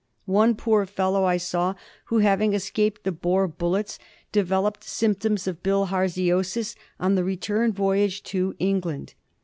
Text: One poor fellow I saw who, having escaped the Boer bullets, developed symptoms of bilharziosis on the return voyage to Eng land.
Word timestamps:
One 0.25 0.55
poor 0.55 0.87
fellow 0.87 1.25
I 1.25 1.37
saw 1.37 1.75
who, 2.05 2.17
having 2.17 2.53
escaped 2.55 3.03
the 3.03 3.11
Boer 3.11 3.47
bullets, 3.47 3.99
developed 4.31 4.83
symptoms 4.83 5.45
of 5.45 5.61
bilharziosis 5.61 6.73
on 6.99 7.13
the 7.13 7.23
return 7.23 7.71
voyage 7.71 8.23
to 8.23 8.55
Eng 8.59 8.81
land. 8.83 9.13